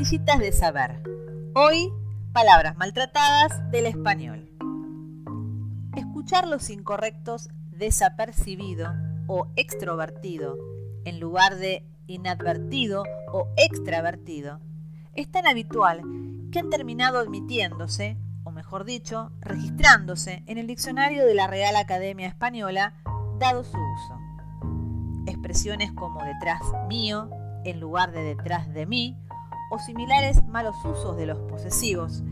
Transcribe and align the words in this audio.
pastillitas 0.00 0.38
de 0.38 0.52
saber. 0.52 1.02
Hoy, 1.54 1.92
palabras 2.32 2.74
maltratadas 2.78 3.70
del 3.70 3.84
español. 3.84 4.48
Escuchar 5.94 6.48
los 6.48 6.70
incorrectos 6.70 7.50
desapercibido 7.70 8.94
o 9.26 9.48
extrovertido 9.56 10.56
en 11.04 11.20
lugar 11.20 11.56
de 11.56 11.86
inadvertido 12.06 13.02
o 13.30 13.48
extravertido 13.58 14.60
es 15.12 15.30
tan 15.30 15.46
habitual 15.46 16.00
que 16.50 16.60
han 16.60 16.70
terminado 16.70 17.18
admitiéndose, 17.18 18.16
o 18.44 18.52
mejor 18.52 18.86
dicho, 18.86 19.32
registrándose 19.42 20.44
en 20.46 20.56
el 20.56 20.66
diccionario 20.66 21.26
de 21.26 21.34
la 21.34 21.46
Real 21.46 21.76
Academia 21.76 22.26
Española, 22.26 22.94
dado 23.38 23.64
su 23.64 23.76
uso. 23.76 24.18
Expresiones 25.26 25.92
como 25.92 26.24
detrás 26.24 26.62
mío, 26.88 27.28
en 27.66 27.80
lugar 27.80 28.12
de 28.12 28.22
detrás 28.22 28.72
de 28.72 28.86
mí, 28.86 29.18
o 29.70 29.78
similares 29.78 30.44
malos 30.46 30.76
usos 30.84 31.16
de 31.16 31.26
los 31.26 31.38
posesivos, 31.38 32.22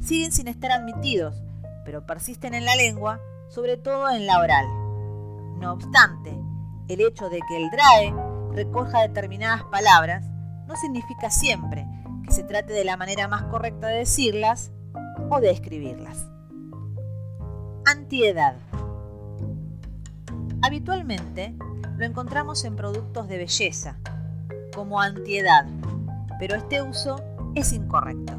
siguen 0.00 0.30
sin 0.30 0.46
estar 0.46 0.70
admitidos, 0.70 1.42
pero 1.84 2.06
persisten 2.06 2.54
en 2.54 2.64
la 2.64 2.76
lengua, 2.76 3.20
sobre 3.48 3.76
todo 3.76 4.08
en 4.10 4.26
la 4.26 4.38
oral. 4.38 4.66
No 5.58 5.72
obstante, 5.72 6.38
el 6.88 7.00
hecho 7.00 7.28
de 7.28 7.40
que 7.48 7.56
el 7.56 7.70
DRAE 7.70 8.14
recoja 8.52 9.00
determinadas 9.00 9.64
palabras 9.64 10.24
no 10.66 10.76
significa 10.76 11.30
siempre 11.30 11.86
que 12.24 12.32
se 12.32 12.44
trate 12.44 12.72
de 12.72 12.84
la 12.84 12.96
manera 12.96 13.28
más 13.28 13.42
correcta 13.44 13.88
de 13.88 13.98
decirlas 13.98 14.70
o 15.30 15.40
de 15.40 15.50
escribirlas. 15.50 16.26
Antiedad. 17.84 18.56
Habitualmente 20.62 21.56
lo 21.96 22.04
encontramos 22.04 22.64
en 22.64 22.76
productos 22.76 23.28
de 23.28 23.38
belleza, 23.38 23.96
como 24.74 25.00
antiedad, 25.00 25.66
pero 26.42 26.56
este 26.56 26.82
uso 26.82 27.22
es 27.54 27.72
incorrecto. 27.72 28.32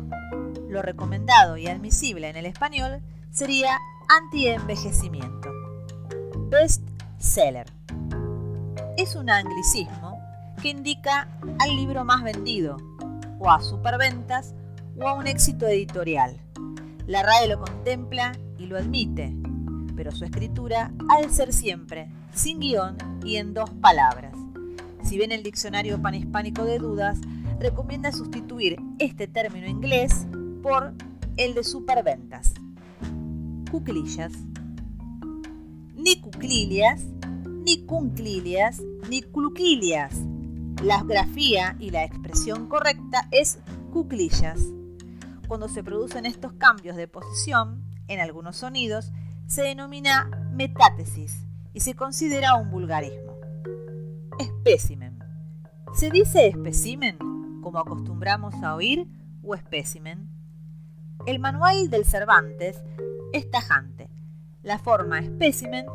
Lo 0.67 0.81
recomendado 0.81 1.55
y 1.55 1.67
admisible 1.67 2.27
en 2.27 2.35
el 2.35 2.45
español 2.45 3.01
sería 3.31 3.77
anti-envejecimiento. 4.09 5.49
Best 6.49 6.83
seller. 7.17 7.65
Es 8.97 9.15
un 9.15 9.29
anglicismo 9.29 10.19
que 10.61 10.67
indica 10.67 11.29
al 11.59 11.77
libro 11.77 12.03
más 12.03 12.23
vendido, 12.23 12.75
o 13.39 13.49
a 13.49 13.61
superventas, 13.61 14.53
o 14.99 15.07
a 15.07 15.13
un 15.13 15.25
éxito 15.25 15.65
editorial. 15.65 16.37
La 17.07 17.23
RAE 17.23 17.47
lo 17.47 17.61
contempla 17.61 18.33
y 18.57 18.65
lo 18.65 18.77
admite, 18.77 19.33
pero 19.95 20.11
su 20.11 20.25
escritura 20.25 20.91
ha 21.07 21.21
de 21.21 21.29
ser 21.29 21.53
siempre 21.53 22.09
sin 22.33 22.59
guion 22.59 22.97
y 23.23 23.37
en 23.37 23.53
dos 23.53 23.69
palabras. 23.69 24.33
Si 25.05 25.15
bien 25.15 25.31
el 25.31 25.41
diccionario 25.41 26.01
panhispánico 26.01 26.65
de 26.65 26.79
dudas 26.79 27.19
recomienda 27.63 28.11
sustituir 28.11 28.75
este 28.99 29.25
término 29.25 29.67
inglés 29.67 30.27
por 30.61 30.93
el 31.37 31.53
de 31.53 31.63
superventas. 31.63 32.53
Cuclillas. 33.71 34.33
Ni 35.95 36.19
cuclillas, 36.19 37.05
ni 37.63 37.85
cunclillas, 37.85 38.81
ni 39.09 39.21
cluquillas. 39.21 40.13
La 40.83 41.03
grafía 41.03 41.77
y 41.79 41.91
la 41.91 42.03
expresión 42.03 42.67
correcta 42.67 43.29
es 43.31 43.59
cuclillas. 43.93 44.59
Cuando 45.47 45.69
se 45.69 45.85
producen 45.85 46.25
estos 46.25 46.51
cambios 46.53 46.97
de 46.97 47.07
posición 47.07 47.81
en 48.09 48.19
algunos 48.19 48.57
sonidos, 48.57 49.13
se 49.47 49.61
denomina 49.61 50.49
metátesis 50.51 51.45
y 51.73 51.79
se 51.79 51.95
considera 51.95 52.55
un 52.55 52.69
vulgarismo. 52.71 53.37
Espécimen. 54.37 55.17
¿Se 55.93 56.09
dice 56.09 56.47
espécimen? 56.47 57.32
Como 57.73 57.79
acostumbramos 57.79 58.53
a 58.61 58.75
oír, 58.75 59.07
o 59.41 59.55
espécimen. 59.55 60.29
El 61.25 61.39
manual 61.39 61.89
del 61.89 62.05
Cervantes 62.05 62.83
es 63.33 63.49
tajante. 63.49 64.11
La 64.61 64.77
forma 64.77 65.17
espécimen 65.17 65.87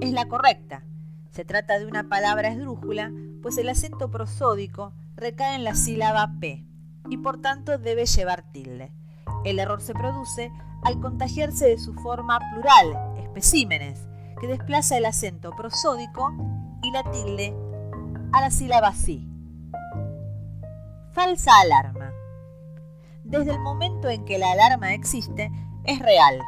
es 0.00 0.12
la 0.12 0.26
correcta. 0.26 0.84
Se 1.32 1.44
trata 1.44 1.76
de 1.76 1.86
una 1.86 2.08
palabra 2.08 2.50
esdrújula, 2.50 3.10
pues 3.42 3.58
el 3.58 3.68
acento 3.68 4.12
prosódico 4.12 4.92
recae 5.16 5.56
en 5.56 5.64
la 5.64 5.74
sílaba 5.74 6.36
P 6.38 6.64
y 7.10 7.16
por 7.16 7.40
tanto 7.40 7.78
debe 7.78 8.06
llevar 8.06 8.44
tilde. 8.52 8.92
El 9.44 9.58
error 9.58 9.80
se 9.80 9.92
produce 9.92 10.52
al 10.84 11.00
contagiarse 11.00 11.66
de 11.66 11.78
su 11.78 11.94
forma 11.94 12.38
plural, 12.52 13.18
especímenes, 13.18 14.06
que 14.40 14.46
desplaza 14.46 14.98
el 14.98 15.04
acento 15.04 15.50
prosódico 15.56 16.32
y 16.80 16.92
la 16.92 17.02
tilde 17.10 17.52
a 18.32 18.40
la 18.40 18.52
sílaba 18.52 18.92
sí. 18.92 19.33
Falsa 21.14 21.52
alarma. 21.60 22.12
Desde 23.22 23.52
el 23.52 23.60
momento 23.60 24.08
en 24.08 24.24
que 24.24 24.36
la 24.36 24.50
alarma 24.50 24.94
existe, 24.94 25.48
es 25.84 26.00
real, 26.00 26.40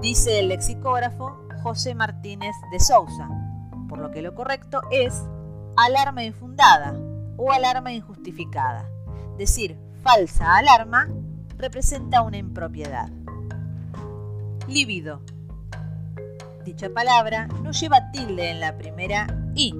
dice 0.00 0.38
el 0.38 0.50
lexicógrafo 0.50 1.36
José 1.64 1.96
Martínez 1.96 2.54
de 2.70 2.78
Sousa, 2.78 3.28
por 3.88 3.98
lo 3.98 4.12
que 4.12 4.22
lo 4.22 4.36
correcto 4.36 4.82
es 4.92 5.24
alarma 5.76 6.22
infundada 6.22 6.94
o 7.36 7.50
alarma 7.50 7.92
injustificada. 7.92 8.88
Decir 9.36 9.76
falsa 10.04 10.58
alarma 10.58 11.08
representa 11.56 12.22
una 12.22 12.36
impropiedad. 12.36 13.10
Líbido. 14.68 15.22
Dicha 16.64 16.88
palabra 16.94 17.48
no 17.48 17.72
lleva 17.72 18.12
tilde 18.12 18.48
en 18.48 18.60
la 18.60 18.78
primera 18.78 19.26
i, 19.56 19.74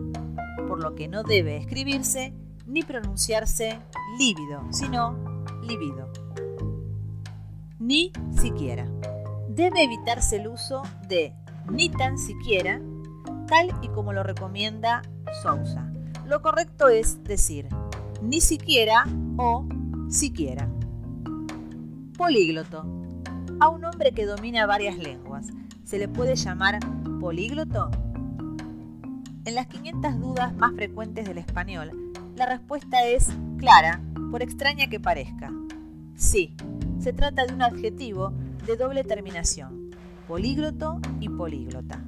por 0.67 0.83
lo 0.83 0.97
que 0.97 1.07
no 1.07 1.23
debe 1.23 1.57
escribirse 1.57 2.35
ni 2.67 2.83
pronunciarse 2.83 3.79
lívido, 4.19 4.63
sino 4.71 5.17
lívido. 5.63 6.11
Ni 7.79 8.13
siquiera. 8.41 8.87
Debe 9.49 9.85
evitarse 9.85 10.37
el 10.37 10.49
uso 10.49 10.83
de 11.09 11.35
ni 11.71 11.89
tan 11.89 12.19
siquiera, 12.19 12.81
tal 13.47 13.75
y 13.83 13.89
como 13.89 14.13
lo 14.13 14.23
recomienda 14.23 15.03
Sousa. 15.43 15.93
Lo 16.27 16.41
correcto 16.43 16.89
es 16.89 17.23
decir 17.25 17.69
ni 18.23 18.41
siquiera 18.41 19.05
o 19.37 19.67
siquiera. 20.09 20.69
Polígloto. 22.17 22.85
A 23.61 23.69
un 23.69 23.85
hombre 23.85 24.13
que 24.13 24.27
domina 24.27 24.67
varias 24.67 24.97
lenguas, 24.97 25.49
¿se 25.85 25.99
le 25.99 26.09
puede 26.09 26.37
llamar 26.37 26.79
polígloto? 27.21 27.91
En 29.45 29.55
las 29.55 29.67
500 29.67 30.21
dudas 30.21 30.55
más 30.55 30.73
frecuentes 30.75 31.27
del 31.27 31.39
español, 31.39 31.91
la 32.37 32.47
respuesta 32.47 33.07
es 33.07 33.31
clara, 33.59 34.01
por 34.31 34.43
extraña 34.43 34.89
que 34.89 35.01
parezca. 35.01 35.51
Sí, 36.15 36.57
se 36.99 37.13
trata 37.13 37.47
de 37.47 37.55
un 37.55 37.63
adjetivo 37.63 38.33
de 38.67 38.77
doble 38.77 39.05
terminación, 39.05 39.91
polígloto 40.27 41.01
y 41.21 41.29
políglota. 41.29 42.03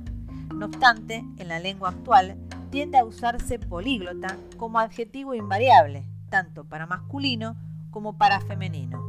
No 0.54 0.66
obstante, 0.66 1.24
en 1.36 1.48
la 1.48 1.58
lengua 1.58 1.90
actual 1.90 2.36
tiende 2.70 2.98
a 2.98 3.04
usarse 3.04 3.58
políglota 3.58 4.38
como 4.56 4.78
adjetivo 4.78 5.34
invariable, 5.34 6.08
tanto 6.30 6.64
para 6.64 6.86
masculino 6.86 7.56
como 7.90 8.16
para 8.16 8.40
femenino. 8.40 9.02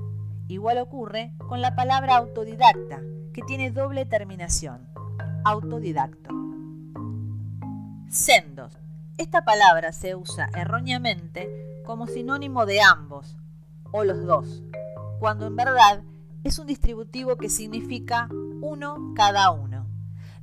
Igual 0.48 0.78
ocurre 0.80 1.34
con 1.48 1.62
la 1.62 1.75
palabra 1.75 2.18
autodidacta, 2.18 3.02
que 3.34 3.42
tiene 3.42 3.72
doble 3.72 4.06
terminación, 4.06 4.88
autodidacto. 5.44 6.30
Sendos, 8.09 8.78
esta 9.18 9.46
palabra 9.46 9.94
se 9.94 10.16
usa 10.16 10.50
erróneamente 10.56 11.50
como 11.86 12.08
sinónimo 12.08 12.66
de 12.66 12.81
ambos 12.81 13.38
o 13.92 14.03
los 14.03 14.26
dos, 14.26 14.64
cuando 15.20 15.48
en 15.48 15.56
verdad 15.56 16.03
es 16.44 16.59
un 16.59 16.68
distributivo 16.68 17.38
que 17.38 17.50
significa 17.50 18.28
uno 18.62 19.13
cada 19.16 19.51
uno. 19.51 19.88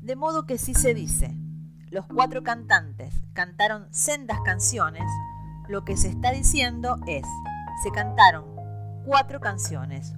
De 0.00 0.16
modo 0.16 0.46
que 0.46 0.56
si 0.56 0.74
se 0.74 0.94
dice, 0.94 1.36
los 1.90 2.06
cuatro 2.06 2.42
cantantes 2.42 3.22
cantaron 3.34 3.88
sendas 3.90 4.40
canciones, 4.40 5.04
lo 5.68 5.84
que 5.84 5.96
se 5.96 6.08
está 6.08 6.32
diciendo 6.32 6.96
es, 7.06 7.26
se 7.82 7.90
cantaron 7.90 8.44
cuatro 9.04 9.40
canciones, 9.40 10.14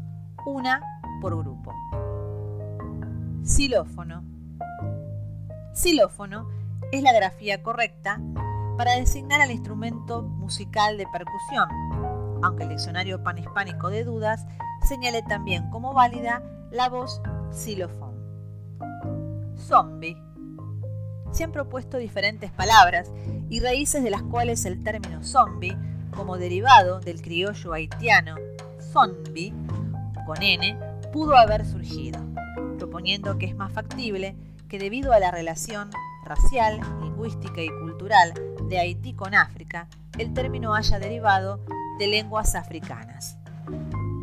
una 0.47 0.81
por 1.21 1.37
grupo. 1.37 1.75
Xilófono. 3.45 4.25
Xilófono 5.75 6.49
es 6.93 7.03
la 7.03 7.13
grafía 7.13 7.63
correcta 7.63 8.21
para 8.77 8.97
designar 8.97 9.41
al 9.41 9.51
instrumento 9.51 10.23
musical 10.23 10.97
de 10.97 11.07
percusión, 11.07 11.69
aunque 12.43 12.65
el 12.65 12.71
diccionario 12.71 13.23
panhispánico 13.23 13.91
de 13.91 14.05
dudas 14.05 14.47
señale 14.87 15.23
también 15.23 15.71
como 15.71 15.95
válida 15.95 16.43
la 16.71 16.89
voz 16.89 17.21
xilofón. 17.51 18.15
Zombie. 19.57 20.21
Se 21.31 21.45
han 21.45 21.53
propuesto 21.53 21.99
diferentes 21.99 22.51
palabras 22.53 23.11
y 23.49 23.61
raíces 23.61 24.03
de 24.03 24.11
las 24.11 24.23
cuales 24.23 24.65
el 24.65 24.83
término 24.83 25.23
zombie, 25.23 25.77
como 26.15 26.39
derivado 26.39 27.01
del 27.01 27.23
criollo 27.23 27.73
haitiano 27.73 28.37
zombie, 28.93 29.53
con 30.27 30.43
N, 30.43 30.79
pudo 31.13 31.37
haber 31.37 31.67
surgido, 31.67 32.21
proponiendo 32.79 33.39
que 33.39 33.47
es 33.47 33.57
más 33.57 33.73
factible 33.73 34.37
que 34.69 34.79
debido 34.79 35.13
a 35.13 35.19
la 35.19 35.31
relación 35.31 35.91
racial, 36.25 36.81
lingüística 37.01 37.63
y 37.63 37.69
cultural 37.69 38.33
de 38.69 38.79
Haití 38.79 39.15
con 39.15 39.35
África, 39.35 39.89
el 40.19 40.33
término 40.33 40.75
haya 40.75 40.99
derivado 40.99 41.61
de 41.99 42.07
lenguas 42.07 42.55
africanas. 42.55 43.39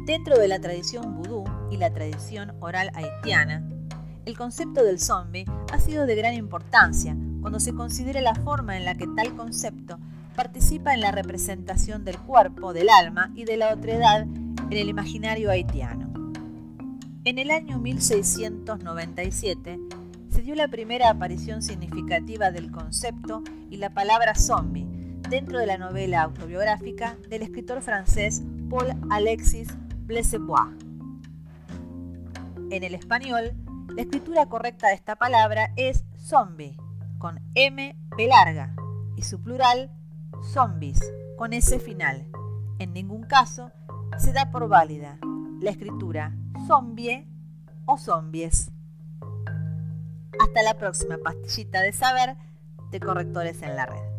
Dentro 0.05 0.37
de 0.37 0.47
la 0.47 0.59
tradición 0.59 1.15
vudú 1.15 1.43
y 1.69 1.77
la 1.77 1.93
tradición 1.93 2.55
oral 2.59 2.91
haitiana, 2.95 3.63
el 4.25 4.37
concepto 4.37 4.83
del 4.83 4.99
zombie 4.99 5.45
ha 5.71 5.79
sido 5.79 6.05
de 6.05 6.15
gran 6.15 6.33
importancia 6.33 7.15
cuando 7.41 7.59
se 7.59 7.73
considera 7.73 8.21
la 8.21 8.35
forma 8.35 8.77
en 8.77 8.85
la 8.85 8.95
que 8.95 9.07
tal 9.15 9.35
concepto 9.35 9.99
participa 10.35 10.93
en 10.93 11.01
la 11.01 11.11
representación 11.11 12.03
del 12.03 12.17
cuerpo, 12.17 12.73
del 12.73 12.89
alma 12.89 13.31
y 13.35 13.45
de 13.45 13.57
la 13.57 13.73
otredad 13.73 14.21
en 14.21 14.73
el 14.73 14.89
imaginario 14.89 15.49
haitiano. 15.49 16.11
En 17.23 17.37
el 17.37 17.51
año 17.51 17.77
1697 17.77 19.79
se 20.41 20.45
dio 20.45 20.55
la 20.55 20.69
primera 20.69 21.11
aparición 21.11 21.61
significativa 21.61 22.49
del 22.49 22.71
concepto 22.71 23.43
y 23.69 23.77
la 23.77 23.91
palabra 23.91 24.33
zombie 24.33 24.87
dentro 25.29 25.59
de 25.59 25.67
la 25.67 25.77
novela 25.77 26.23
autobiográfica 26.23 27.15
del 27.29 27.43
escritor 27.43 27.83
francés 27.83 28.41
Paul 28.67 28.87
Alexis 29.11 29.67
Blessebois. 30.07 30.73
En 32.71 32.83
el 32.83 32.95
español, 32.95 33.53
la 33.95 34.01
escritura 34.01 34.47
correcta 34.47 34.87
de 34.87 34.95
esta 34.95 35.15
palabra 35.15 35.73
es 35.75 36.05
zombie, 36.17 36.75
con 37.19 37.39
M 37.53 37.95
P 38.17 38.27
larga, 38.27 38.75
y 39.15 39.21
su 39.21 39.43
plural, 39.43 39.91
zombies, 40.41 40.99
con 41.37 41.53
S 41.53 41.77
final. 41.77 42.25
En 42.79 42.93
ningún 42.93 43.25
caso 43.25 43.71
se 44.17 44.33
da 44.33 44.49
por 44.49 44.67
válida 44.67 45.19
la 45.61 45.69
escritura 45.69 46.35
zombie 46.65 47.27
o 47.85 47.99
zombies. 47.99 48.70
Hasta 50.39 50.63
la 50.63 50.77
próxima 50.77 51.17
pastillita 51.17 51.81
de 51.81 51.91
saber 51.91 52.35
de 52.91 52.99
correctores 52.99 53.61
en 53.61 53.75
la 53.75 53.85
red. 53.85 54.10